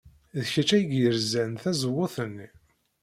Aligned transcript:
D 0.39 0.41
kečč 0.53 0.69
ay 0.77 0.85
yerẓan 1.01 1.51
tazewwut-nni. 1.61 2.47